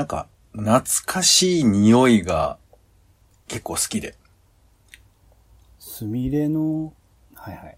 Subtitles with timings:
[0.00, 2.56] なんか、懐かしい匂いが
[3.48, 4.16] 結構好きで。
[5.78, 6.94] すみれの、
[7.34, 7.76] はいはい。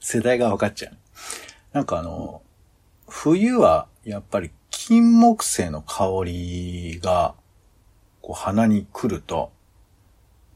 [0.00, 0.96] 世代が分かっちゃう。
[1.72, 2.42] なんかあの、
[3.06, 7.36] 冬はやっぱり金木犀の香りが、
[8.20, 9.52] こう鼻に来ると、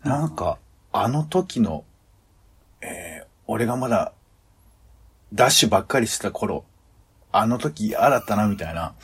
[0.03, 0.59] なんか、
[0.91, 1.85] あの時の、
[2.81, 4.15] えー、俺がまだ、
[5.33, 6.65] ダッシュばっかりしてた頃、
[7.31, 8.97] あの時嫌だったな、みたいな、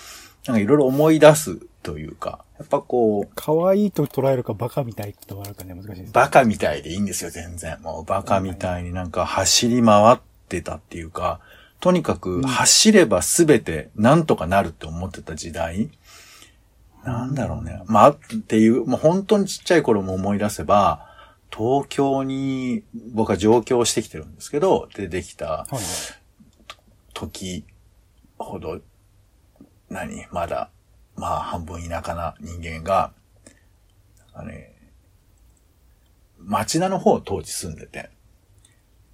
[0.47, 6.13] なんかいろいろ思い出すというか、やっぱこう、可愛いと捉えるかバカみたいと捉えるかね、難しいです。
[6.13, 7.81] バカみたいでいいんですよ、全然。
[7.83, 11.41] もうバカみたいになんか走り回ってたっていうか、
[11.81, 15.91] とにかく走れば全てなんとかなるって思ってた時代。
[17.05, 17.83] なんだろうね。
[17.87, 21.07] まあ、っていう、もう本当にちっちゃい頃も思い出せば、
[21.57, 25.83] 東京に僕は上京してきてるんですけど、出てきたはいはい。
[29.91, 30.27] 何？
[30.31, 30.71] まだ、
[31.17, 33.13] まあ半分田舎な人間が、
[34.35, 34.73] なんかね、
[36.39, 38.11] 町田の方当時住んでて、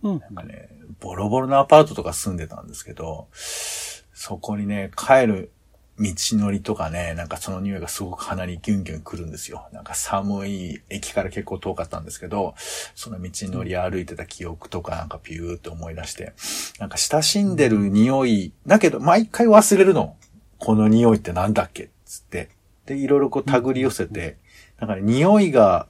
[0.02, 0.18] うん。
[0.18, 0.68] なんかね、
[1.00, 5.50] ボロボロのアパートとか住んでたんですけど、そこにね、帰る
[5.98, 9.68] 道のりとかね、なんかその匂いがすごく鼻にギュンギュン来るんですよ。
[9.72, 12.54] なんか寒い駅から結構遠かったんですけど、
[12.94, 16.32] その道のり歩いてた記憶とかなんかピューって思い出して、
[16.80, 20.16] なんか親しんでる匂い、だけど毎回忘れるの。
[20.62, 22.48] この匂いってなんだっけつって。
[22.86, 24.38] で、いろいろこう手繰り寄せて、
[24.78, 25.88] なんかね、匂いが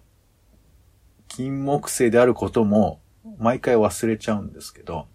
[1.28, 2.98] 金木犀であることも
[3.36, 5.08] 毎回忘れちゃうんですけど、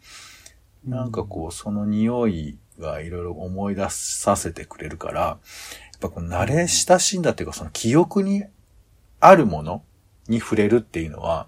[0.86, 5.38] なんかこう、その匂いがいろいろ思い出させてくれるから、や
[5.98, 8.44] っぱこう慣れ親しんだっていうか、その記憶に
[9.20, 9.84] あるもの
[10.28, 11.48] に触れるっていうのは、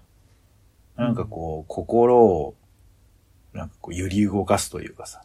[0.96, 2.56] なんかこう、心を、
[3.52, 5.22] なんかこう、揺り動かすというかさ、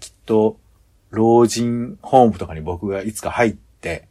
[0.00, 0.58] きっと、
[1.10, 4.08] 老人ホームとかに僕がいつか入って、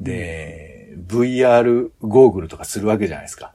[0.00, 3.52] で、VR ゴーグルとかするわけじゃないですか。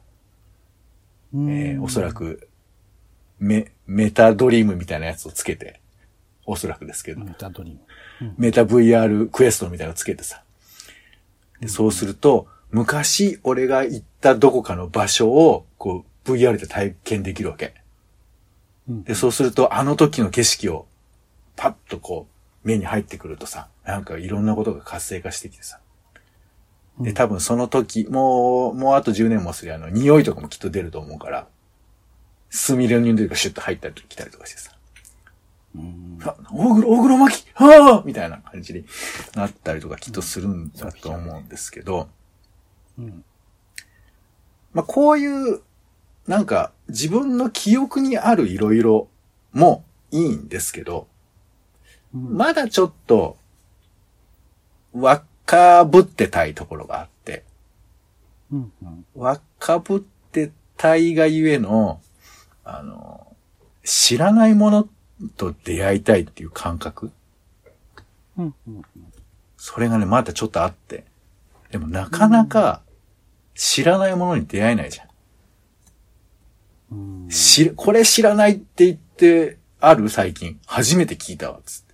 [1.33, 2.13] うんえーおそら。
[2.13, 2.47] く、
[3.39, 5.79] メ、メタドリームみたいなやつをつけて、
[6.45, 8.33] おそらくですけど、メタドリーム。
[8.37, 10.43] メタ VR クエストみたいなのつけてさ。
[11.61, 17.75] で、そうすると、昔俺が行ったどこかの場所を、こう、VR で体験できるわけ。
[18.87, 20.87] うんで、そうすると、あの時の景色を、
[21.55, 25.79] パッとこう、目に入ってくるとさ、なんかいろんなことが活性化してきてさ。
[26.99, 31.47] で、多分その時、もう、もうあと10年もすりゃ、あの、匂いとかもきっと出ると思うから、
[32.49, 34.71] スミレの匂いがシュッと入ったり来たりとかしてさ。
[35.75, 38.85] うんあ、大黒、大黒巻きはあみたいな感じに
[39.35, 42.09] なったりとかきっとするんだと思うんですけど、
[42.97, 43.23] うん。
[44.73, 45.61] まあこういう、
[46.27, 49.07] なんか自分の記憶にあるいろいろ
[49.53, 51.18] もいいんですけど、うん
[52.13, 53.37] まだちょっと、
[54.93, 57.43] 若ぶってたいところがあって、
[58.51, 58.71] うん。
[58.81, 59.05] うん。
[59.15, 62.01] 若ぶってたいがゆえの、
[62.63, 63.35] あの、
[63.83, 64.89] 知らないもの
[65.37, 67.11] と出会いたいっていう感覚
[68.37, 68.55] うん。
[68.67, 68.81] うん。
[69.57, 71.05] それがね、まだちょっとあって。
[71.69, 72.81] でもなかなか
[73.53, 75.07] 知らないものに出会えないじゃん。
[76.91, 77.29] うん。
[77.29, 80.09] 知る、これ知らないって言ってある？
[80.09, 80.59] 最近。
[80.65, 81.88] 初めて聞いたわ、つって。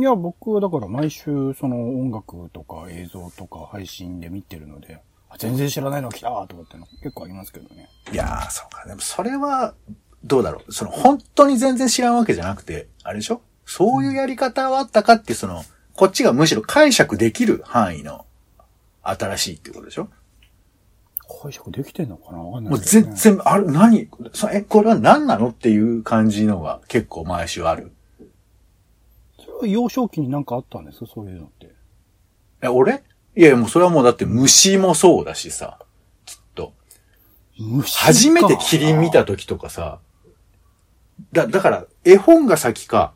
[0.00, 7.88] いや、僕はだから毎週その音楽とか映像とか配信で見てるので、あ全然知らないの来たとかっての結構ありますけどね。
[8.10, 8.86] いやー、そうか。
[8.88, 9.74] でもそれは、
[10.24, 10.72] どうだろう。
[10.72, 13.42] その、本当に全然知らんわけじゃなくて、あれでしょ？
[13.66, 15.62] そういうやり方はあったかってその、
[15.94, 18.24] こっちがむしろ解釈できる範囲の
[19.02, 20.08] 新しいっていうことでしょ？
[21.42, 22.38] 解釈できてんのかな？
[22.38, 24.08] わかんないもう全然、あれ、何？
[24.32, 25.50] そえ、これは何なの？
[25.50, 27.92] っていう感じのが結構毎週ある。
[29.66, 31.70] 幼少期になんかあったんですそういうのって。
[32.62, 33.02] え、俺？
[33.36, 35.78] いやいや、もうそれはもうだって虫もそうだしさ、
[36.24, 36.72] きっと。
[37.58, 40.00] 虫か初めてキリン見た時とかさ、
[41.32, 43.12] だ、だから、絵本が先か、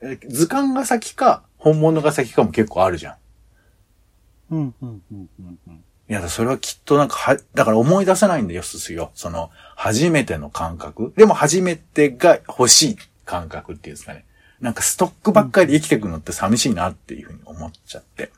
[0.00, 4.54] え図鑑が先か、本物が先かも結構あるじゃん。
[4.54, 5.84] うん、うん、うん、うん、うん。
[6.08, 9.12] いや、それはきっとなんかは、だから思い出せないんだよ、すすよ。
[9.14, 11.12] その、初めての感覚。
[11.16, 14.24] でも初めてが欲しい感覚っていうんですかね。
[14.62, 18.30] なんかストックばっかりで生きていくのって寂しいなっていうふうに思っちゃって。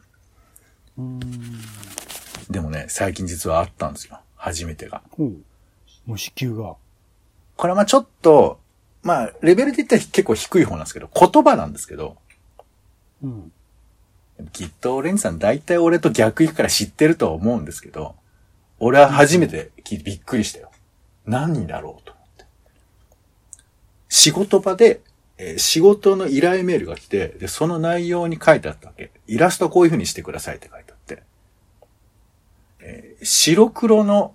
[0.97, 1.21] うーん。
[2.51, 4.19] でもね、最近実はあったんですよ。
[4.35, 5.03] 初めてが。
[5.11, 5.37] ほう。
[6.07, 6.77] 虫球が。
[7.57, 8.59] これはまあちょっと、
[9.03, 12.17] まあ、レベルで言ったら結構低い方なんですけど、言葉なんですけど、
[13.23, 13.53] うん。
[14.53, 18.15] きっとオレンジさん大体俺と逆行くから知ってるとは思うんですけど、
[18.79, 20.71] 俺は初めて聞いてびっくりしたよ。
[21.27, 22.45] 何だろうと思って。
[24.09, 25.03] 仕事場で
[25.39, 29.11] えー仕事の依頼メールが来て、で、その内容に書いてあったわけ。
[29.27, 31.23] イラストこういう風にしてくださいって書いてあって。
[32.81, 34.35] えー白黒の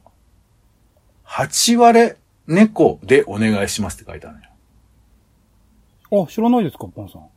[1.25, 2.18] 8割れ
[2.48, 6.25] 猫でお願いしますって書いてあるのよ。
[6.25, 7.28] あ、知らないですか、ポンさん。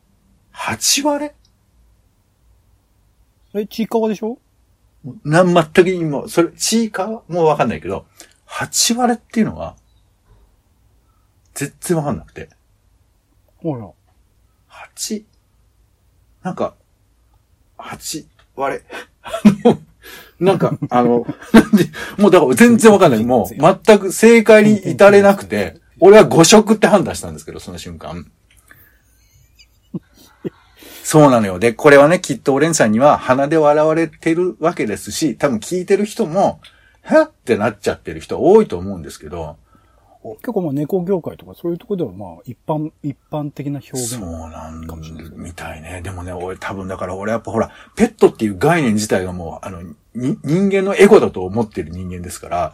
[0.53, 1.35] 8割れ？
[3.61, 4.39] え、ちいかわでしょ？
[5.23, 8.07] なん、全く今、それ、チーカーもうわかんないけど、
[8.47, 9.75] 8割れっていうのは、
[11.53, 12.49] 全然わかんなくて。
[13.63, 13.89] ほら。
[14.69, 15.23] 8、
[16.43, 16.75] なんか、
[17.77, 18.25] 8
[18.57, 18.83] 割れ。
[20.39, 21.25] なんか、あの、
[22.19, 23.23] もうだから全然わかんない。
[23.23, 28.29] もう全く正解に至れなくて、俺は誤色って判断したんですけど、その瞬間。
[31.03, 31.59] そうなのよ。
[31.59, 36.59] で、これはね、きっとオレンさんには鼻で笑われてるわけですし、多分聞いてる人も、
[37.03, 39.55] はってなっちゃってる人多いと思うんですけど、
[40.23, 44.15] 結構まあ猫業界とかそういうところではまあ一般、一般的な表現。
[44.17, 44.85] そうなん
[45.35, 46.01] みたいね。
[46.01, 49.81] でもね、俺多分だから俺やっぱほら、ペットっていう概念自体がもう、あの、
[50.15, 52.73] に人間のエゴだと思ってる人間ですから、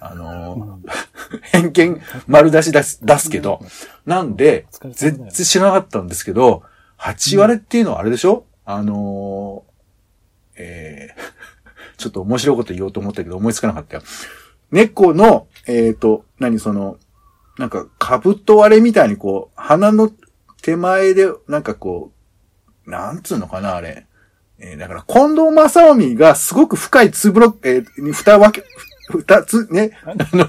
[0.00, 0.80] あの、
[1.42, 3.60] 偏見丸出し出す出すけど、
[4.06, 6.62] なんでお疲れ様だよ全然知らなかったんですけど、
[6.98, 8.44] 8割っていうのはあれでしょ？
[8.64, 11.22] あのー、えー、
[11.98, 14.02] ちょっと面白いこと言おうと思ったけど思いつかなかったよ。
[14.70, 16.96] 猫の、えっ、と、何その、
[17.58, 20.10] なんか、兜割れみたいにこう、鼻の
[20.62, 22.12] 手前で、なんかこ
[22.86, 24.06] う、なんつうのかな、あれ。
[24.60, 28.66] えーだから、近藤正臣がすごく深いツーブロック、えーに二分け、
[29.10, 30.48] 二つ、ね、あの、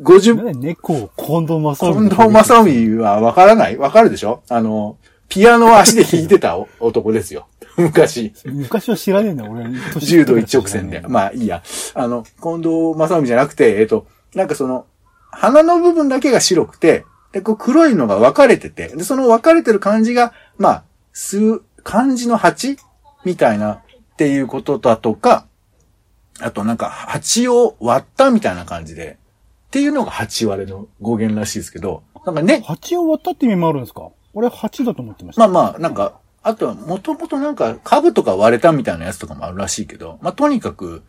[0.00, 3.76] 50、なんで猫を近藤正近藤正臣はわからない？
[3.76, 4.42] わかるでしょ？
[4.48, 4.98] あの、
[5.34, 7.48] ピアノを足で弾いてたお 男ですよ。
[7.76, 8.32] 昔。
[8.44, 9.66] 昔は知らねえんだよ、俺。
[9.98, 11.00] 柔道一直線で。
[11.00, 11.60] まあいいや。
[11.94, 14.86] あの、近藤正臣じゃなくて、えっ、と、なんかその、
[15.32, 22.78] 鼻の部分だけが白くて、で、こう黒いのが分かれてて、で、その分かれてる感じが、まあ、数、漢字の8
[23.24, 23.80] みたいなっ
[24.16, 25.46] ていうことだとか、
[26.38, 29.18] あとなんか8を割ったみたいな感じで、
[29.66, 34.10] っていうのが8割れの語源らしいですけど、なんかね、蜂を割ったって意味もあるんですか？
[34.34, 35.48] 俺蜂だと思ってました。
[35.48, 41.02] まあまあ、なんか、あとは、もともとなんか、株とか割れたみたいなやつとかもあるらしいけど、まあとにかく、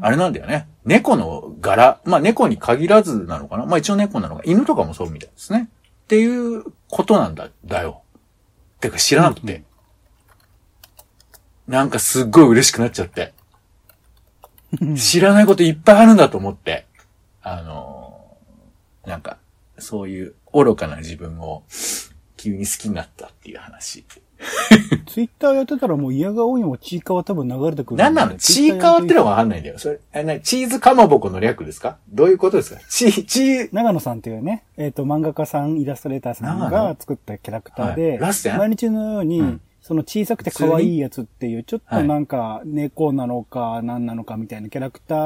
[0.00, 0.68] あれなんだよね。
[0.84, 2.00] 猫の柄。
[2.04, 3.66] まあ猫に限らずなのかな。
[3.66, 4.42] まあ一応猫なのか。
[4.44, 5.68] 犬とかもそうみたいですね。
[6.04, 8.02] っていうことなんだ、だよ。
[8.80, 9.64] てか知らなくて。
[11.68, 13.34] なんかすっごい嬉しくなっちゃって。
[14.96, 16.86] 知らないこといっぱいあるんだと思って。
[17.42, 19.38] あのーなんか、
[19.78, 21.64] そういう愚かな自分を
[22.42, 24.04] 急に好きになったっていう話。
[25.06, 27.98] ツイッターやってたらもう嫌が多いのもチーカーは多分流れてくる。
[27.98, 28.36] なんなの？
[28.36, 29.78] チーカワってのがわかんないんだよ。
[29.78, 31.98] それ、え、なチーズかまぼこの略ですか？
[32.08, 32.80] どういうことですか？
[32.88, 36.96] チー、チー、長野さんっていうね、えっ、と、漫画家さん、イラストレーターさん長が野？
[36.98, 38.18] 作ったキャラクターはで、い。
[38.18, 39.60] ラッセン毎日のように、うん。
[39.80, 45.18] その小さくて可愛いやつっていう、ちょっはいとなんか猫なのか何なのかみたいなキャラクター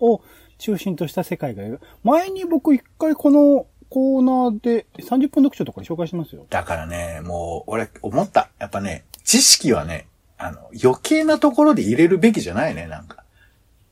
[0.00, 0.22] を
[0.58, 1.62] 中心とした世界が、
[2.02, 6.46] 前に僕一回このコーナーで30分読書とかで紹介しますよ。
[6.48, 8.50] だからね、もう、俺、思った。
[8.58, 10.06] やっぱね、知識はね、
[10.38, 13.24] あの、余計なところで入れるべきじゃないね、なんか。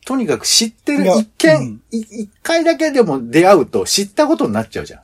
[0.06, 1.82] とにかく知ってる一見、うん
[2.42, 5.02] 回だけでも出会うと知ったことになっちゃうじゃん。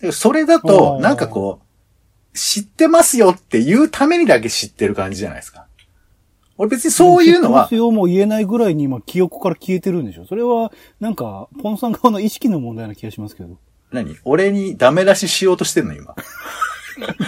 [0.00, 1.60] でそれだと、なんかこ
[2.32, 5.66] う、知ってますよっていうためにだけ知ってる感じじゃないですか。
[6.56, 13.58] 俺別にそういうのは知ってます、よもう言えないぐらいに今記憶から消えてるんでしょそれは、なんか、ポンさん側の意識の問題な気がしますけど。
[13.92, 14.16] 何？
[14.24, 16.14] 俺にダメ出ししようとしてんの今。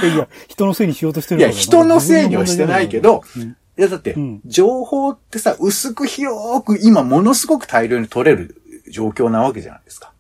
[0.03, 10.13] い やいや、人のせいにしようとしていや、るから人のせいにはしてないけど、うんいや、だってうん、情報ってさ、薄く広く今ものすごく大量に取れる状況なわけじゃないですか。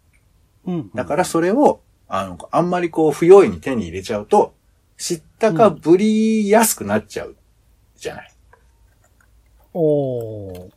[0.66, 0.90] うん。
[0.94, 4.54] だからそれを、あの、あんまりこう、不用意に手に入れちゃうと、
[4.96, 7.36] 知ったかぶりやすくなっちゃう
[7.96, 8.32] じゃない。
[9.74, 10.70] おー。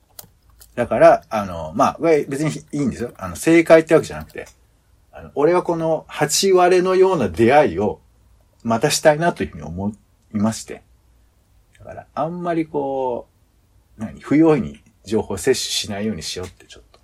[0.75, 3.13] だから、あの、まあ、別にいいんですよ。
[3.17, 4.47] あの、正解ってわけじゃなくて、
[5.35, 7.99] 俺はこの8割れのような出会いを、
[8.63, 9.93] またしたいなというふうに思い
[10.37, 10.81] まして。
[11.79, 13.27] だから、あんまりこ
[13.97, 16.99] う、何、不用意に情報摂取しないようにしようってちょっと、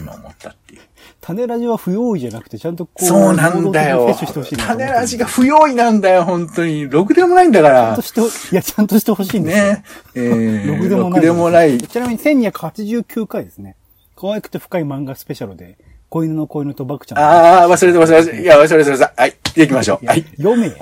[0.00, 0.80] 今思ったっていう。
[1.20, 6.88] 種ラジは不用意じゃなくて、ちゃんとこう、そうなんだよ種ラジが不用意なんだよ、本当に。
[6.88, 8.02] ろくでもないんだからちゃんと。
[8.02, 9.64] してほ、いや、ちゃんとしてほしいんですよ。
[9.64, 9.84] ね。
[10.14, 11.10] えー、ろくでもない。
[11.10, 11.78] ろくでもない。
[11.78, 13.76] ちなみに1289回ですね。
[14.16, 15.76] 可愛くて深い漫画スペシャルで、
[16.10, 17.18] 子犬の子犬とバクちゃん。
[17.18, 18.42] ああ、忘れて忘れて。
[18.42, 19.12] いや、忘れて忘れて。
[19.16, 19.36] はい。
[19.54, 20.06] 行きましょう。
[20.06, 20.24] はい。
[20.36, 20.74] 読めや。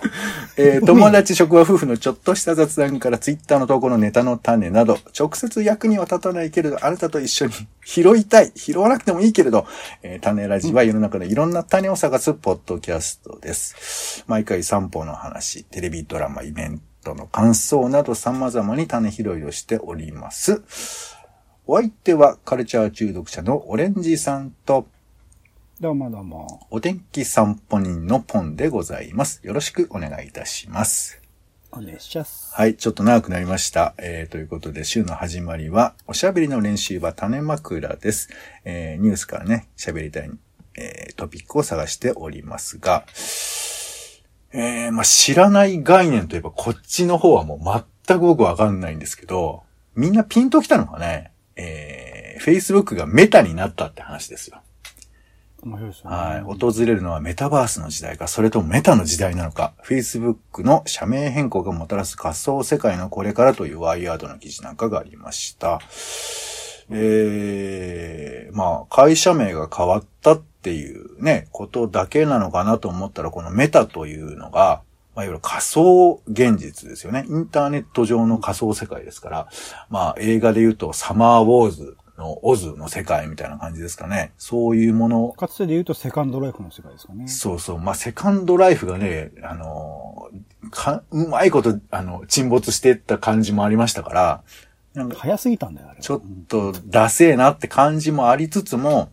[0.57, 7.53] えー友達、職場、夫婦のちょっとした雑談からツイッターの投稿のネタの種など、直接役には立たないけれど、あなたと一緒に
[7.85, 8.53] 拾いたい。
[8.55, 9.67] 拾わなくてもいいけれど、
[10.03, 14.25] えー種ラジは世の中でいろんな種を探すポッドキャストです。
[14.27, 20.63] 毎回散歩の話、テレビドラマ、イベントの感想など様々に種拾いをしております。
[21.67, 24.87] お相手はカルチャー中毒者のオレンジさんと、
[25.81, 26.67] どうもどうも。
[26.71, 29.41] お天気散歩人のポンでございます。
[29.45, 31.23] よろしくお願いいたします。
[31.71, 32.53] お願いします。
[32.53, 33.95] はい、ちょっと長くなりました。
[33.97, 38.29] えー、ということで、週の始まりは、おしゃべりの練習は種枕です。
[38.65, 40.31] えー、ニュースからね、喋りたい、
[40.75, 43.07] えー、トピックを探しておりますが、
[44.53, 49.63] えー、まあ、知らない概念といえば、こっちの方はもう全く僕わかんないんですけど、
[49.95, 54.61] みんなピンときたのかね、えー、Facebook がメタになったって話ですよ。
[55.63, 56.11] 面白いですね。
[56.11, 56.41] はい。
[56.43, 65.81] 訪れるのはメタバースの時代か、それともメタの時代なのか、Facebook の社名変更がもたらす仮想世界のこれからというワイヤードの記事なんかがありました。
[66.91, 74.83] えー、まあ、会社名が変わったっていうね、ことだけなのかなと思ったら、このメタというのが、
[75.15, 77.27] まあ、いわゆる仮想現実ですよね。
[77.29, 79.49] インターネット上の仮想世界ですから、
[79.91, 84.33] まあ、映画で言うとサマーウォーズのオズの世界みたいな感じですかね。
[84.37, 87.29] そういうものかつてで言うとセカンドライフの世界ですかね。
[87.29, 87.79] そうそう。
[87.79, 94.43] まあ、セカンドライフがね、あのーか、うまいこと、あの、沈没していった感じもありましたから、
[94.95, 96.03] なんか、早すぎたんだよ、あれは。
[96.03, 99.11] ちょっと、ダセーなって感じもありつつも、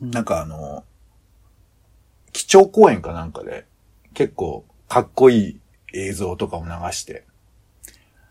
[0.00, 0.84] なんかあの、
[2.32, 3.66] 基調講演かなんかで、
[4.14, 5.60] 結構、かっこいい
[5.94, 7.24] 映像とかを流して、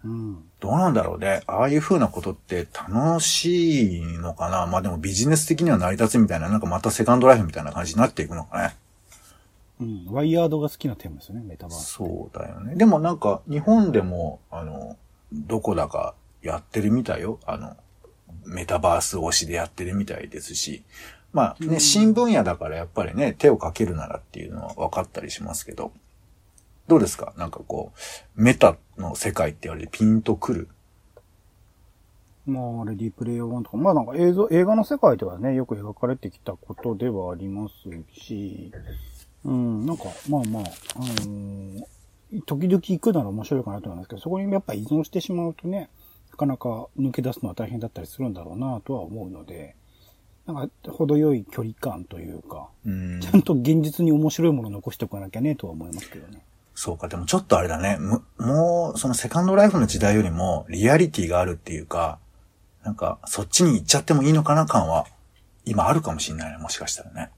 [0.03, 0.43] うん。
[0.59, 1.41] どうなんだろうね。
[1.45, 4.65] ああいう風なことって楽しいのかな？
[4.65, 8.75] まあでもビジネス的には成り立つみたいな、なんかまたセカンドライフみたいな感じになっていくのかね。
[9.79, 10.05] うん。
[10.11, 11.93] ワイヤードが好きなテーマですよね、メタバース。
[11.93, 12.75] そうだよね。
[12.75, 14.97] でもなんか、日本でも、あの、
[15.33, 17.39] どこだかやってるみたいよ。
[17.45, 17.75] あの、
[18.45, 20.83] メタバース推しでやってるみたいですし。
[21.33, 25.91] まあね、新分野だからやっぱりね、手をかけるならっていうのは分かったりしますけど。
[26.91, 27.33] どうですか？
[27.37, 27.93] なんかこ
[28.35, 30.67] う、メタの世界って言われてピンとくる？
[32.45, 37.73] まあ、レディープレイヤー1とか、まあなんか映像、映画の世界ではね、よく描かれてきたことではあります
[38.19, 38.73] し、
[39.45, 40.63] うん、なんか、まあまあ、
[40.95, 41.83] あのー
[42.45, 45.89] 時々行くなら面白いかなと思いますけど、そこにやっぱ依存してしまうとね、
[46.31, 49.75] なかなか抜け出すのは大変だったりするんだろうなとは思うので、
[50.45, 56.41] なんか、程よい距離感というか、うんちゃんと現実に面白いものを残しておかなきゃねとは思いますけどね。
[56.73, 57.97] そうか、でもちょっとあれだね。
[58.37, 62.17] もう、そのセカンドライフの時代よりも、リアリティがあるっていうか、
[62.83, 65.05] なんか、そっちに行っちゃってもいいのかな感は、
[65.65, 67.29] 今あるかもしんないね、もしかしたらね。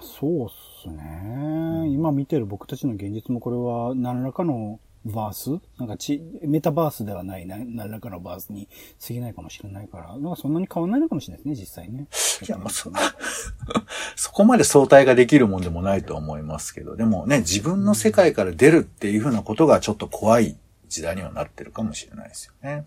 [0.00, 0.48] そうっ
[0.82, 1.88] すね。
[1.90, 5.50] 今見てる僕たちの現実もこれは何らかのバース？
[5.78, 8.68] なんかち、メタバースではないな何らかのバースに
[9.04, 12.06] 過ぎないかもしれないから、なんかそんなに変わらないのかもしれないですね、実際ね。
[12.46, 12.90] いや、まあ、そ、
[14.16, 20.56] そこまで相対ができるもんでもないと思いますけど、でもね、自分の世界から出るっていうふうなことがちょっと怖い
[20.88, 22.86] 時代にはなってるかもしれないですよね。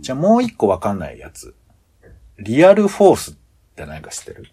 [0.00, 1.54] じゃあもう一個わかんないやつ。
[2.38, 3.34] リアルフォースっ
[3.74, 4.50] て何か知ってる？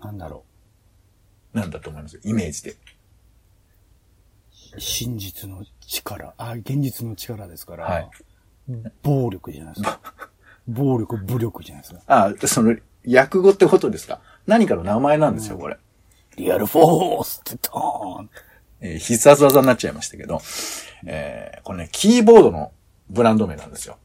[0.00, 0.44] なんだろ
[1.52, 2.20] なんだと思います？
[2.22, 2.76] イメージで。
[4.76, 4.80] う。
[4.80, 8.08] 真実の力、あ、現実の力ですから、はい
[9.04, 10.00] 暴力じゃないですか。
[10.66, 12.00] 暴力、武力じゃないですか。
[12.08, 14.20] あ、その、訳語ってことですか？
[14.46, 15.76] 何かの名前なんですよ、これ。
[16.36, 18.30] リアルフォースってドーン
[18.80, 20.40] えー必殺技になっちゃいましたけど、
[21.06, 22.72] えーこれね、キーボードの
[23.08, 23.98] ブランド名なんですよ。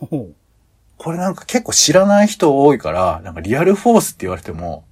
[0.00, 0.34] ほう。
[0.96, 4.84] これなんか結構知らない人多いから、なんかリアルフォースって言われても、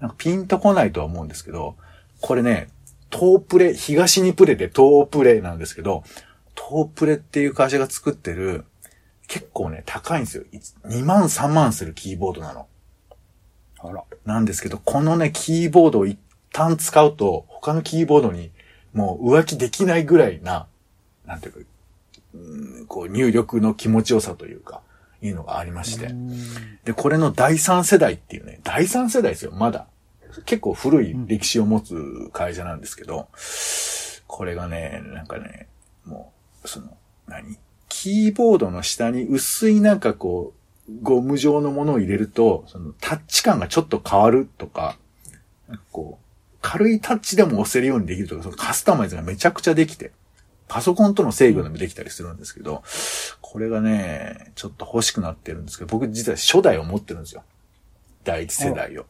[0.00, 1.76] なんかピンとこないとは思うんですけど、
[2.20, 2.68] これね、
[3.14, 6.02] トープレ、東にプレでトープレなんですけど、
[6.56, 8.64] トープレっていう会社が作ってる、
[9.28, 10.42] 結構ね、高いんですよ。
[10.86, 12.66] 2万3万するキーボードなの。
[13.78, 14.02] あら。
[14.24, 16.18] なんですけど、このね、キーボードを一
[16.52, 18.50] 旦使うと、他のキーボードに
[18.92, 20.66] もう浮気できないぐらいな、
[21.24, 21.60] なんていうか、
[22.34, 22.38] う
[22.82, 24.80] んこう入力の気持ちよさというか、
[25.22, 26.12] いうのがありまして。
[26.82, 29.86] で、これの第三世代っていうね、第三世代ですよ、まだ。
[30.42, 33.28] 結構古い歴史を持つ会社なんですけど、
[34.26, 35.68] これがね、なんかね、
[36.04, 36.32] も
[36.64, 37.58] う、その、何？
[37.88, 40.52] キーボードの下に薄いなんかこ
[40.88, 44.96] う、ゴム状のものを入れると、そのタッチ感がちょっと変わるとか、
[45.68, 46.24] なんかこう、
[46.60, 50.12] 軽いタッチでも押せるようにできるとか、そのカスタマイズがめちゃくちゃできて。
[50.66, 52.82] パソコンとの制御でもできたりするんですけど、
[53.42, 57.44] これがね、ちょっと欲しくなってるんですけど、僕実は初代を持ってるんですよ。
[58.24, 59.04] 第一世代を。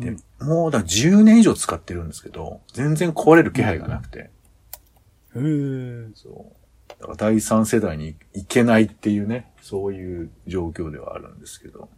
[0.00, 4.18] で、もうだから10年以上使ってるんですけど、全然壊れる気配がなくて。
[4.18, 4.30] へ
[5.36, 6.08] え。
[6.14, 6.90] そう。
[7.00, 11.88] だから第三世代に行けないっていうね、そういう状況ではあるんですけど。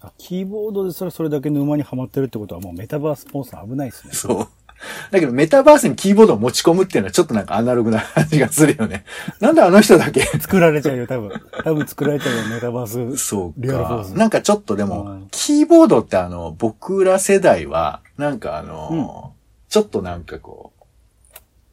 [0.00, 4.14] あ、キーボードでそれそれだけ沼にはまってるってことはもうメタバースポンサー危ないですね。
[4.14, 4.48] そう。
[5.10, 9.04] だけどメタバースにキーボードを持ち込むっていうのはちょっとなんかアナログな感じがするよね。
[9.40, 10.22] なんであの人だけ？
[10.40, 11.30] 作られちゃうよ、多分。
[11.64, 13.16] 多分作られちゃうよ、メタバース。
[13.16, 14.14] そうかス。
[14.14, 19.32] なんかちょっとでうもん、キーボードってあの、僕ら世代は、なんかあの、
[19.68, 20.80] ちょっとなんかこう、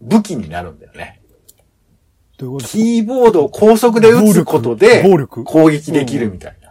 [0.02, 1.22] 武器になるんだよね。
[2.38, 5.04] どういうことキーボードを高速で打つことで
[5.44, 6.68] 攻撃できるみたいな。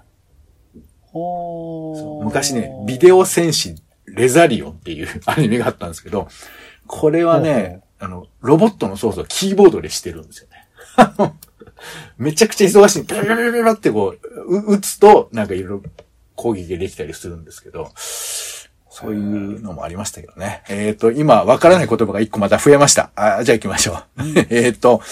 [2.23, 3.75] 昔ね、ビデオ戦士
[4.07, 6.29] レザリオンっていう アニメがあったんですけど、
[6.87, 11.33] これはね、あの、ロボットの操作をキーボードでしてるんですよね。
[12.19, 13.05] めちゃくちゃ忙しい。
[13.05, 15.83] ペラペラペラってこう、う打つと、なんかいろいろ
[16.35, 17.93] 攻撃ができたりするんですけど、
[18.99, 20.63] そういうのもありましたけどね。
[20.69, 23.11] えっ、と、今、わからない言葉が一個また増えました。
[23.15, 24.23] あじゃあ行きましょう。
[24.49, 25.03] えっと、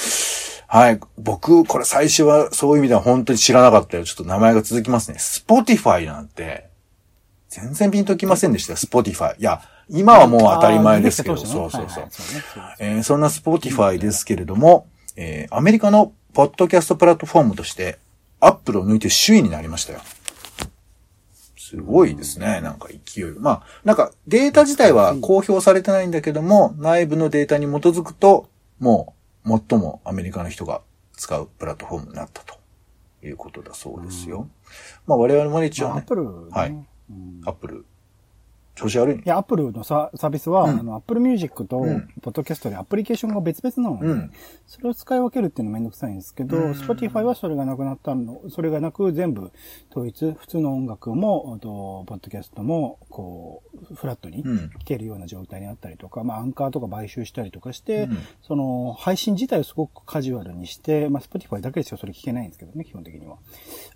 [0.67, 1.01] はい。
[1.19, 4.05] 僕、これ最初はそういう意味では本当に知らなかったよ。
[4.05, 5.19] ちょっと名前が続きますね。
[5.19, 6.69] Spotify なんて、
[7.55, 8.77] 全然ピンときませんでしたよ。
[8.77, 9.37] Spotify。
[9.39, 12.11] いや、今はもう当たり前ですけど、そうそうそうはいはい。
[12.11, 17.99] そうねえーそんな Spotify ですけれども、えーアメリカのポッドキャストプラットフォームとして、
[18.41, 20.01] Apple を抜いて首位になりましたよ。
[21.57, 22.61] すごいですね。
[22.61, 23.25] なんか勢い。
[23.39, 28.49] まあ、なんかデータ自体は公表されてないんだけども、内部のデータに基づくと、
[28.81, 29.15] も
[29.47, 30.83] う最もアメリカの人が
[31.17, 32.57] 使うプラットフォームになったと
[33.25, 34.49] いうことだそうですよ。
[35.07, 36.87] まあ我々も一まあアッ応ね、プルね、はいうん
[37.45, 37.87] アップル、
[38.75, 40.81] 調子悪いいや、アップルのササービスは、うん。
[40.81, 44.03] あの、 Apple Music とうん、ポッドキャストでアプリケーションが別々なの。
[44.03, 44.33] で、うん。
[44.67, 46.71] それを使い分けるっていうのはめんどくさいんですけど、うん。
[46.73, 49.53] Spotify はそれがなくなったの、それがなく全部
[49.93, 54.71] 統一、普通の音楽も、あとポッドキャストも、こう、フラットにうん。
[54.71, 58.19] 聴けるような状態にあったりとか、まあ、アンカーとか買収したりとかして、うん。
[58.43, 63.37] その、配信自体をすごくカジュアルにして、まあ、Spotify だけでしかそれ聞けないんですけどね、基本的には。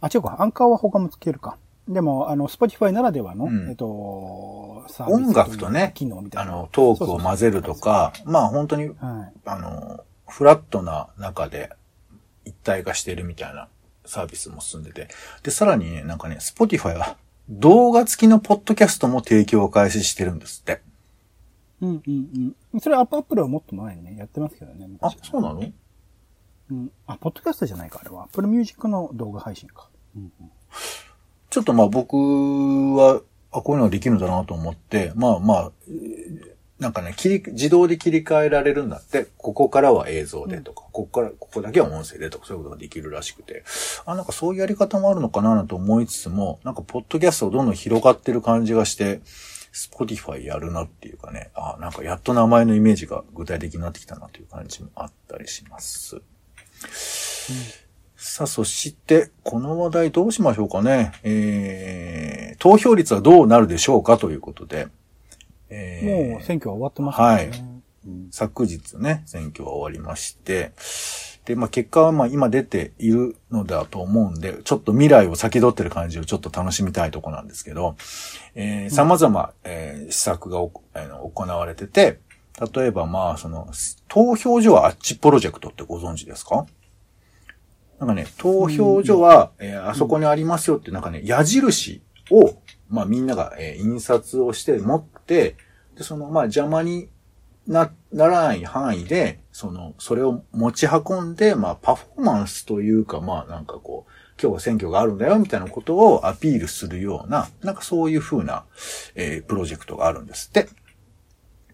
[0.01, 1.59] あ、違うか、アンカーは他もつけるか。
[1.89, 6.53] でも、あの、Spotify ならではの、うんえっと、サービス音楽とね機能みたいな。
[6.53, 9.41] あの、トークを混ぜるとか、まあ本当にはい。
[9.47, 11.73] あの、フラットな中で
[12.45, 13.69] 一体化しているみたいな
[14.05, 15.09] サービスも進んでて。
[15.43, 17.17] で、さらにね、なんかね、Spotify は
[17.49, 20.83] 動画付きのポッドキャストも提供を開始してるんですって。
[21.81, 22.81] うんうんうん。
[22.81, 24.85] それアップアップルはもっと前にね、やってますけどね。
[25.01, 25.63] あ昔、そうなの？
[26.71, 26.91] うん。
[27.07, 28.25] あ、ポッドキャストじゃないか、あれは。
[28.25, 29.89] Apple Music の動画配信か。
[30.15, 30.51] うんうん
[31.51, 43.65] ちょっとまあ僕は、あ、こういうのができるんだなと思って、まあまあ、えーなんかね、切り、自動で切り替えられるんだって、ここからは映像でとか、ここから、ここだけは音声でとか、そういうことができるらしくて、
[44.07, 49.21] あ、なんかそういうやり方もあるのかなと思いつつも、なんかポッドキャストどんどん広がってる感じがして、
[49.73, 56.21] Spotify やるなっていうかね、あ、なんかやっと名前のイメージが具体的になってきたなという感じもあったりします。
[58.21, 61.13] さあ、そして、この話題どうしましょうかね。
[61.23, 64.19] えー、投票率はどうなるでしょうか？
[64.19, 64.89] ということで。
[65.71, 67.25] えーもう選挙は終わってますね。
[67.25, 67.51] はい
[68.33, 70.73] 昨日ね、選挙は終わりまして、
[71.45, 77.95] で、まあ結果はまあ今出ているのだと思うんで、ちょっと未来を先取ってる感じをちょっと楽しみたいとこなんですけど、
[78.57, 82.19] えー、様々、えー施策がおあの行われてて、
[82.75, 83.69] 例えばまあその、
[84.09, 86.67] 投票所はあっちプロジェクトってご存知ですか？
[87.99, 92.55] なんかね、投票所は、えーあそこにありますよって、なんかね、矢印を、
[92.89, 95.57] まあみんなが、えー印刷をして持って、
[95.97, 97.09] で、その、まあ邪魔に
[97.67, 108.65] な、ならない範囲で、その、それを持ち運んで、まあパフォーマンスというか、まあなんかこう、今日は選挙があるんだよ、みたいなことをアピールするような、なんかそういう風な、
[109.17, 110.69] えープロジェクトがあるんですって。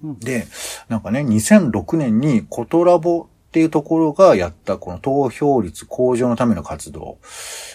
[0.03, 0.47] うんで、
[0.89, 7.19] なんかね、2006年にコトラボっていうところがやったこの投票率向上のための活動、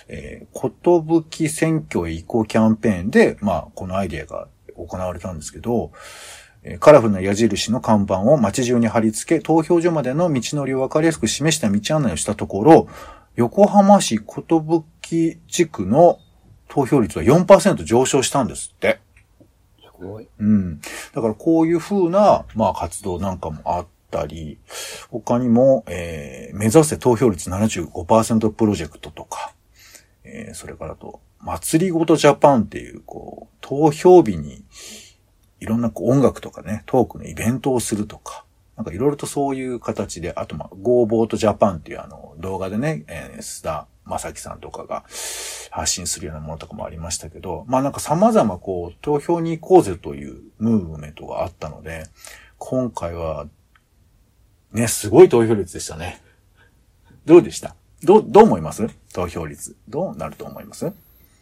[0.10, 5.94] えー、ことぶき選挙へ移行キャンペーンで、まあ、このアイデアが行われたんですけど、
[6.64, 12.90] えーカラフルな矢印の看板を街中に貼り付け、投票所までの道のりを分かりやすく示した道案内をしたところ、
[13.38, 16.20] 横浜市ことぶき地区の
[16.68, 19.00] 投票率は4%上昇したんですって。
[19.82, 20.28] すごい。
[20.40, 20.82] うん。
[21.16, 24.58] だからこういう風な、まあ活動なんかもあったり、
[25.10, 29.54] 他にも、えー、目指せ投票率75%プロジェクトとか、
[30.24, 34.64] えー、それからと、祭りごとジャパンっていう、こう、投票日に、
[35.60, 38.46] いろんなこう音楽とかね、トークのイベントをするとか、
[38.76, 45.04] なんかいろいろとそういう形で、あとまあ、Go Vote Japan っていうあの動画でね、えー、須田正樹さんとかが
[45.70, 52.06] 発信するようなものとかもありましたけど、まあなんか様々こう、投票に行こうぜというムーブメントがあったので、
[52.58, 53.48] 今回は、
[54.74, 56.22] ね、すごい投票率でしたね。
[57.26, 57.76] どうでした？
[58.04, 58.88] どう、どう思います？
[59.14, 59.76] 投票率。
[59.88, 60.94] どうなると思います？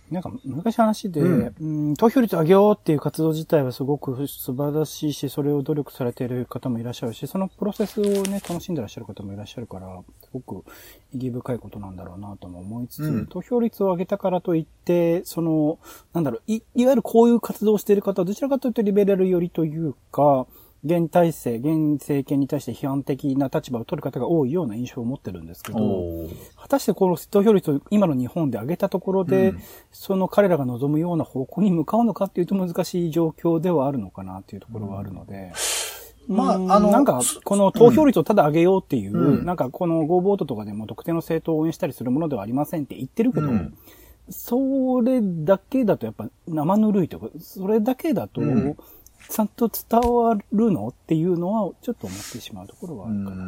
[0.10, 10.64] なんか、昔話で、うん、投票率上げようっていう活動自体はすごく素晴らしいし、それを努力されている方もいらっしゃるし、そのプロセスをね、楽しんでらっしゃる方もいらっしゃるから、すごく
[11.12, 15.78] 意義深いことなんだろうなとも思いつつ、うん、投票率を上げたからといって、その、
[16.14, 20.48] なんだろう、い、いわゆるこういう活動をしている方はどちらかというとリベラル寄りというか、
[20.84, 29.62] 現体制、現政権に対して批判的な立場を取る方が多いような印象を持ってるんですけど、果たしてこの投票率を今の日本で上げたところで、うん、
[29.92, 35.52] その彼らが望むような方向に向かうのかっていうと難しい状況ではあるのかなっていうところはあるので、
[36.30, 43.48] うん、まあ、あの、なんか、この投票率をただ上げようっていう、うん、なんかこのゴーボートとかでも特定の政党を応援したりするものではありませんって言ってるけど、
[44.30, 48.42] それだけだとやっぱ生ぬるいとか、それだけだと、
[49.30, 50.88] ちゃんと伝わるの？
[50.88, 53.48] っていうのは、ちょっと思ってしまうところはあるかなと思い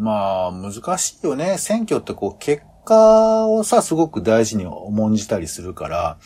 [0.00, 0.02] ま。
[0.02, 1.58] まあ、難しいよね。
[1.58, 6.18] 選挙ってこう、結果をさ、すごく大事に重んじたりするから、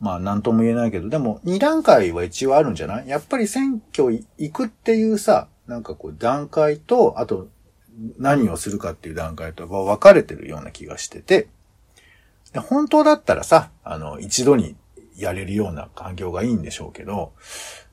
[0.00, 3.08] まあ、なんとも言えないけど、でも、二段階は一応あるんじゃない？
[3.08, 7.48] やっぱり選挙行くっていうさ、なんかこう、段階と、あと、
[8.18, 11.48] 何をするかっていう段階とは分かれてるような気がしてて、
[12.54, 14.76] 本当だったらさ、あの、一度に
[15.14, 17.32] やれるような環境がいいんでしょうけど、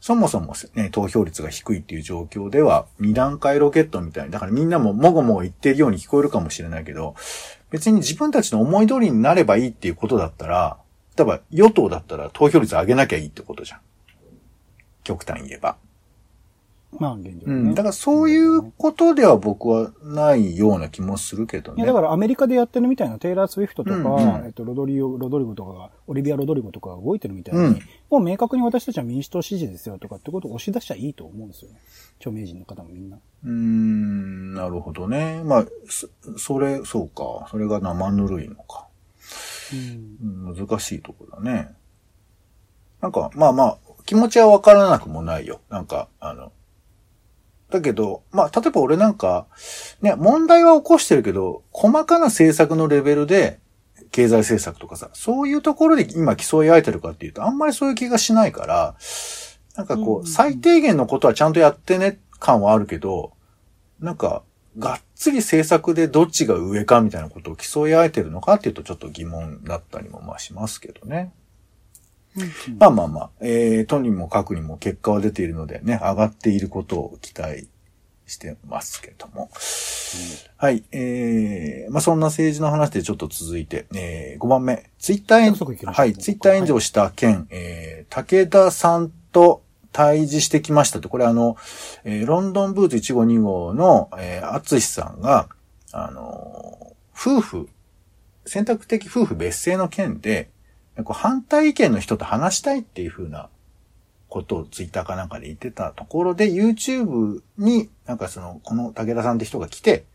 [0.01, 7.15] そもそもね、投票率が低いっていう状況では、二段階ロケットみたいに、だからみんなももごもご言ってるように聞こえるかもしれないけど、
[7.69, 10.77] 別に自分たちの思い通りになればいいっていうことだったら、
[11.17, 13.79] 例えば与党だったら投票率上げなきゃいいってことじゃん。
[15.03, 15.75] 極端言えば。
[16.97, 17.75] まあ、現状、ね、うん。
[17.75, 21.83] だからそういうことでは僕はないような気もするけどね。
[21.83, 31.79] いや、だからアメリカでやってるみたいなテイラー・スウィフトとか、うんうん、えっと、ロドリオ、ロドリゴとかが、オリビア・ロドリゴとかが動いてるみたいに、うん、もう明確に私たちは民主党支持ですよとかってことを押し出しちゃいいと思うんですよね。
[32.17, 33.17] 著名人の方もみんな。
[33.17, 35.41] うーん、なるほどね。
[35.43, 35.65] まあ、
[36.37, 37.47] それ、そうか。
[37.51, 38.87] それが生ぬるいのか。
[39.71, 41.69] うん、難しいところだね。
[43.01, 45.61] なんか、まあまあ、気持ちはわからなくもないよ。
[45.69, 46.51] なんか、あの、
[47.69, 49.47] だけど、まあ、例えば俺なんか、
[50.01, 53.59] ね、問題は起こしてるけど、細かな政策のレベルで、
[54.11, 58.95] 経済政策とかさ、そういうところで今競い合えてるかっていうと、あんまりそういう気がしないから、
[59.75, 63.33] なんかこう、最低限のことはちゃんとやってね感はあるけど、
[63.99, 64.43] なんか、
[64.77, 71.33] がっつり政策でどっちが上かみたいなことを競い合えてるのかっていうとちょっと疑問だったりもまあしますけどね。
[72.77, 77.67] まあまあまあ、えー、とにもかくにも結果は出ているのでね、上がっていることを期待
[78.27, 79.43] してますけども。
[79.43, 79.49] うん、
[80.57, 91.57] はい、えー、まあそんな政治の話でちょっと続いて、えー、5番目、ツイッター炎、はい、ツイッター炎上した件、はい、えー、武田さんと対峙してきましたと、これあの、
[92.03, 95.49] えー、ロンドンブーツ1号2号の、えー、アツシさんが、
[95.91, 97.69] あのー、夫婦、
[98.45, 100.49] 選択的夫婦別姓の件で、
[101.03, 103.49] こう反対意見の人と話したいっていう風な
[104.29, 110.05] ことをツイッターかなんかで言ってたところで、YouTube になんかその、この武田さんって人が来て、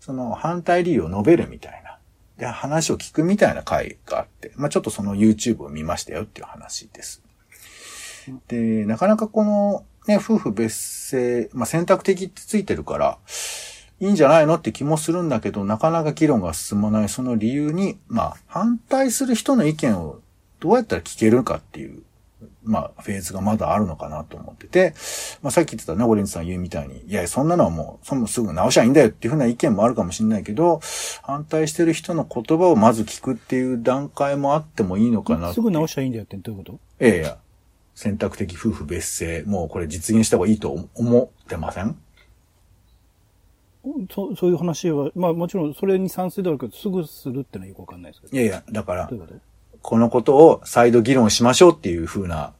[0.00, 1.98] その反対理由を述べるみたいな。
[2.38, 7.22] で、話を聞くみたいな回があって、まあちょっとその YouTube を見ましたよっていう話です。
[8.48, 13.18] で、なかなかこのね、夫婦別姓、まあ選択的ってついてるから、
[14.00, 20.20] いいんじゃないのって気もするんだけど、なかなか議論が進まないその理由に、まあ反対する人の意見を
[20.64, 22.02] どうやったら聞けるかっていう、
[22.62, 24.94] まあ、フェーズがまだあるのかなと思ってて、
[25.42, 30.80] まあ、さっき言ってたね、オレンジさん言うみたいに、いや、そんなのはもう、そもすぐ直しゃいいんだよっていうふうな意見もあるかもしれないけど、
[31.22, 36.78] 反対してる人の言葉をまず聞くっていう段階もあってもいいのかなすぐ直しゃいいんだよってどういうこと？
[36.98, 37.36] ええや、
[37.94, 41.94] 選択的夫婦別姓、もうこれ実現した方がいいと思ってません？
[44.10, 48.34] そそういう話は、まあもちろんそれに賛成だろうけど、すぐするってのはよくわかんないですけど。
[48.34, 49.40] いやいや、だから、どういう
[49.84, 52.54] このことを再度議論しましょうっていう風な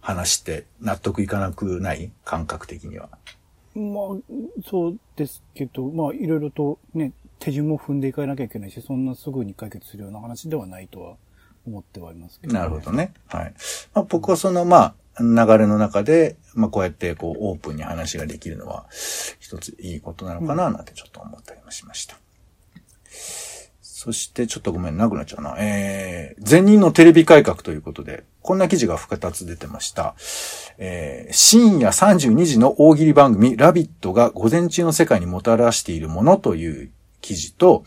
[0.00, 2.10] 話って納得いかなくない？
[2.24, 3.08] 感覚的には。
[3.76, 11.14] まあ、そうですけど、まあ、いろいろとね、手順も踏んでいかなきゃいけないし、そんなすぐに解決するような話ではないとは
[11.68, 13.14] 思ってはいますけど、ね、なるほどね。
[13.28, 13.54] はい。
[13.94, 18.86] まあ、僕はその、まあ、流れの中で、まあ、こうやってこう、オープンに話ができるのは、
[19.38, 22.16] 一ついいことなのかな、なんてちょっと思ったりもしました。
[23.98, 25.54] そして、ちょっとごめん、なくなっちゃうな。
[25.56, 30.14] えー、前任のテレビ改革ということで、こんな記事が2つ出てました。
[30.76, 36.90] えー、深夜32時の大喜利番組、ラビットが午前中の世界にもたらしているものという
[37.22, 37.84] 記事と、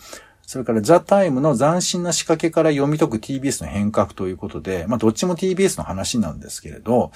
[0.47, 7.11] それからザ・タイムの斬新な仕掛けから読み解く TBS の変革ということで、まあどっちも TBS の話なんですけれど、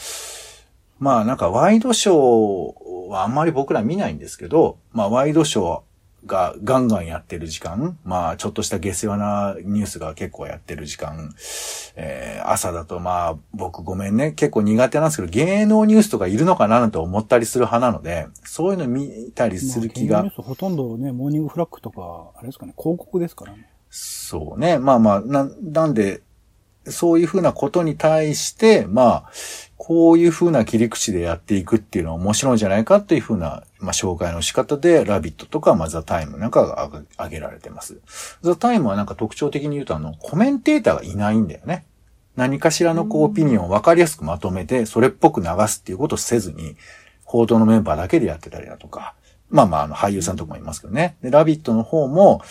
[0.99, 5.81] まあなんかワイドショーはあんまり僕ら見ないんですけど、まあワイドショー
[6.25, 11.33] がガンガンやってる時間、まあちょっとした下世話なニュースが結構やってる時間、
[11.95, 20.23] えー朝だとまあ僕ごめんね、結構苦手なんですけど、芸能ニュースとかいるのかななんて思ったりする派なので、そういうの見たりする気が。
[20.23, 23.69] まあ、芸能ニュースほとんどね、モーニングフラッグとか、あれですかね、広告ですからね。
[23.89, 24.79] そうね。
[24.79, 26.21] まあまあ、な、なんで、
[26.85, 29.31] そういうふうなことに対して、まあ、
[29.85, 37.99] こういうふうな切り口でやっていくっていうのは面白いんじゃないかっていうふうな、まあ、紹介の仕方で、ラビットとか、まあ、ザ・タイムなんかが挙げ挙げられてます。
[38.41, 41.85] ザ・タイムはなんか特徴的に言うと、あの、コメンテーターがいないんだよね。
[42.37, 46.77] 何かしらのこう、オピニオンを分かりやすくまとめて、それっぽく流すっていうことをせずに、
[47.25, 49.15] 報道のメンバーだけでやってたりだとか、
[49.49, 51.17] まあまあ、あの、俳優さんとかもいますけどね。
[51.21, 52.41] で、ラビットの方も、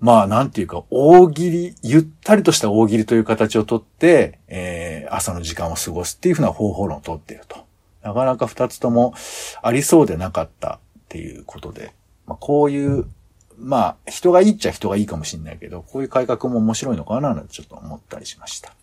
[0.00, 7.66] まあ、なんていうか、大喜利、ゆったりとした大喜利という形をとって、えー、朝の時間を過ごすっていうふうな方法論をとっていると。
[8.02, 9.14] なかなか二つとも
[9.60, 11.92] ありそうでなかったっていうことで、
[12.26, 13.06] まあ、こういう、
[13.58, 18.74] まあ、人がいいっちゃ人がいいかもしれないけど、こういう改革も面白いのかななんてちょっと思ったりしました。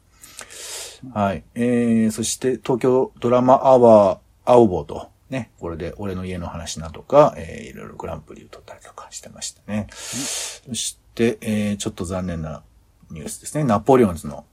[1.13, 1.43] はい。
[1.55, 9.87] えー、そして東京ドラマアワー、青ボーと、ね、これで俺の家の話などか、えー、いろいろグランプリを取ったりとかしてましたね。
[9.91, 12.61] そして、えー、ちょっと残念な
[13.09, 13.63] ニュースですね。
[13.63, 14.45] ナポレオンズの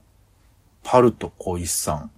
[0.83, 2.11] パルト小石さん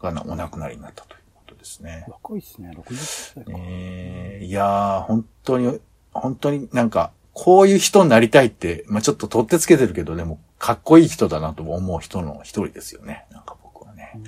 [0.00, 2.06] がなお亡くなりになったということですね。
[2.08, 3.52] 若いっすね、60歳か。
[3.58, 5.80] えー、いやー、本当に、
[6.12, 13.26] 本当になんか、こういう人になりたいって、まあちょっと取ってつけてるけど、でも、かっこいい人だなと思う人の一人ですよね。
[13.30, 14.20] なんか僕はね。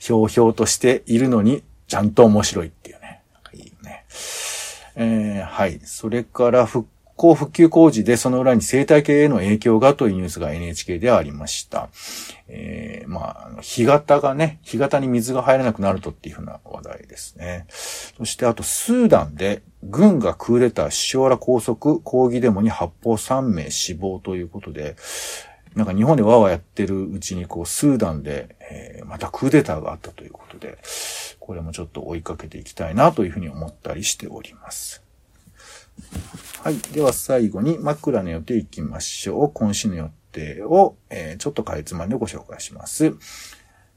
[0.00, 3.22] ひょうひょうとしているのに、ちゃんと面白いっていうね。
[3.32, 4.04] なんかいいよね。
[4.96, 5.80] えー、はい。
[5.84, 6.88] それから、復
[7.20, 11.90] 興復旧工事でその裏に生態系への影響がというニュースが NHK ではありました。
[12.48, 17.66] えー、まあの、干潟がね、干潟に水が入らなくなるとっていうふうな話題ですね。
[17.68, 24.96] そしてあと、スーダンで軍がクーデター、首相ら拘束、抗議デモに発砲3名死亡ということで、
[25.74, 30.78] なんか日本でわーわーやってるうちに、こう、スーダンで、えーまたクーデターがあったということで、
[31.38, 35.02] これもちょっと追いかけていきたいなというふうに思ったりしております。
[36.62, 36.78] はい。
[36.92, 39.50] では最後に枕の予定いきましょう。
[39.52, 43.06] 今週の予定を、えーちょっとかいつまんでご紹介します。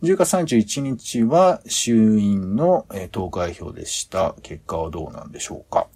[0.02, 4.36] 10月31日は衆院の、えー投開票でした。
[4.44, 5.88] 結果はどうなんでしょうか。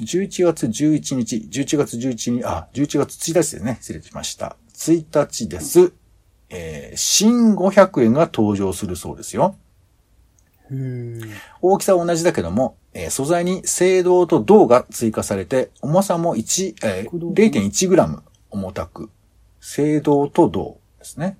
[0.00, 3.78] 11月11日、11月11日、あ、11月1日ですね。
[3.80, 4.56] 失礼しました。
[4.74, 5.92] 1日です。
[6.50, 9.56] えー新500円が登場するそうですよ。
[11.62, 19.10] 大きさは同じだけども、えー素材に青銅と銅が追加されて、重さも1、えー、0.1グラム重たく、
[19.60, 21.38] 青銅と銅ですね。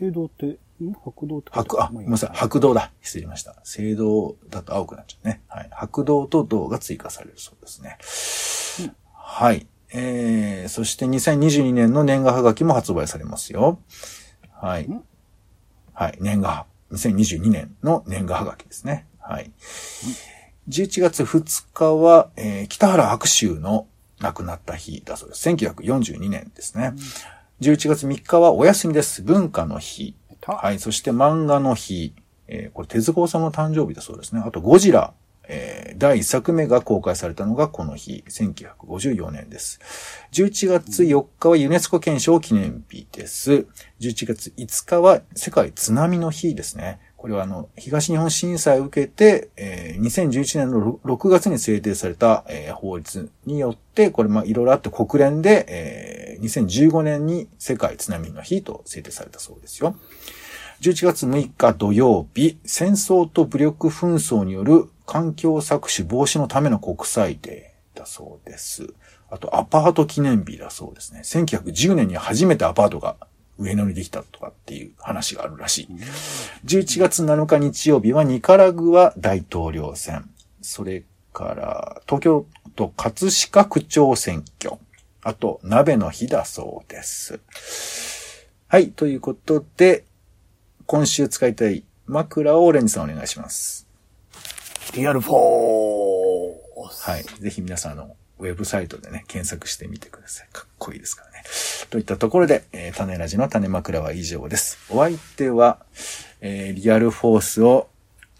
[0.00, 0.92] 青銅って、ん？
[0.92, 2.92] 白銅って白、あ、ごめんなさい、白銅だ。
[3.00, 3.50] 失礼しました。
[3.50, 5.42] 青銅だと青くなっちゃうね。
[5.48, 5.68] はい。
[5.70, 7.98] 白銅と銅が追加されるそうですね。
[9.14, 9.66] はい。
[9.94, 13.78] えー、そして2022年の年賀はがきも発売されますよ。
[14.52, 14.88] はい。
[15.92, 16.18] はい。
[16.20, 19.06] 年賀、2022年の年賀はがきですね。
[19.22, 19.50] はい。
[20.68, 23.86] 11月2日は、えー北原白秋の
[24.20, 25.48] 亡くなった日だそうです。
[25.48, 26.92] 1942年ですね。
[27.60, 29.22] 11月3日はお休みです。
[29.22, 30.14] 文化の日。
[30.40, 30.78] たはい。
[30.78, 32.14] そして漫画の日。
[32.48, 34.42] えーこれ手塚治虫の誕生日だそうですね。
[34.44, 35.12] あとゴジラ。
[35.48, 38.24] えー第1作目が公開されたのがこの日。
[38.28, 39.80] 1954年です。
[40.32, 43.66] 11月4日はユネスコ憲章記念日です。
[44.00, 47.00] 11月5日は世界津波の日ですね。
[47.22, 59.94] これはあの、東日本震災を受けて、えー2011年の6月に制定された、えー法律によって、これまあいろいろあって国連で、えー2015年に世界津波の日と制定されたそうですよ。
[60.80, 68.92] 11月6日土曜日、戦争と武力紛争による環境搾取防止のための国際デーだそうです。
[69.30, 71.20] あと、アパート記念日だそうですね。
[71.20, 73.14] 1910年に初めてアパートが
[73.62, 75.88] 上野にできたとかっていう話があるらしい。
[76.66, 80.28] 11月7日日曜日はニカラグア大統領選。
[80.60, 82.46] それから、東京
[82.76, 84.76] 都葛飾区長選挙。
[85.22, 87.40] あと、鍋の日だそうです。
[88.68, 88.90] はい。
[88.90, 90.04] ということで、
[90.86, 93.86] 今週使いたい枕をオレンジさんお願いします。
[94.94, 97.08] リアルフォース。
[97.08, 97.22] はい。
[97.22, 100.48] ぜひ皆さん、あの、ウェブサイトでね、検索してみてください。
[100.52, 101.44] かっこいいですからね。
[101.92, 104.78] といったところで、えー、種ラジの種枕は以上です。
[104.88, 105.84] お相手は、
[106.40, 107.90] えー、リアルフォースを、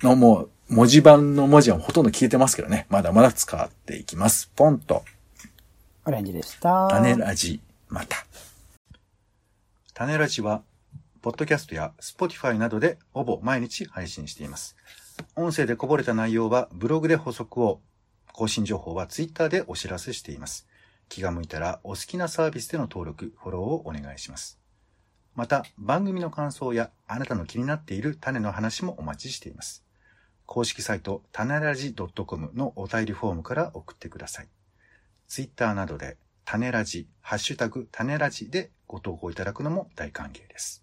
[0.00, 2.86] のもう、文字盤の文字はほとんど消えてますけどね。
[2.88, 4.50] まだまだ使っていきます。
[4.56, 5.04] ポンと。
[6.06, 6.88] オレンジでした。
[6.88, 7.60] 種ラジ、
[7.90, 8.24] また。
[9.92, 10.62] 種ラジは、
[11.20, 14.76] ポッドキャストや Spotify などでほぼ毎日配信しています。
[15.36, 17.82] 音声でこぼれた内容はブログで補足を、
[18.32, 20.66] 更新情報は Twitter でお知らせしています。
[21.12, 24.58] 気が向いたらお好きなサービスでの登録、フォローをお願いします。
[25.34, 29.84] また、番組の感想やあなたの気になっている種の話もお待ちしています。
[30.46, 34.48] 公式サイト、たならじ .com のお便りフォームから送ってください。
[35.28, 40.82] ツイッターなどで、たねらじ、ハッシュタグ、たねらじでご投稿いただくのも大歓迎です。